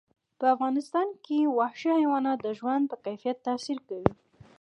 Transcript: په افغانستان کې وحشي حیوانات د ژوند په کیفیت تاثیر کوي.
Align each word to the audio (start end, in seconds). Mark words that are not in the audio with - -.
په 0.39 0.45
افغانستان 0.55 1.07
کې 1.25 1.37
وحشي 1.59 1.89
حیوانات 1.99 2.37
د 2.43 2.47
ژوند 2.59 2.83
په 2.91 2.95
کیفیت 3.05 3.37
تاثیر 3.47 3.77
کوي. 3.87 4.11